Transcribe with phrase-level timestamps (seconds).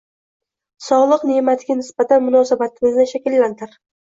[0.85, 3.79] Sog‘lik ne’matiga nisbatan munosabatimizni shakllantir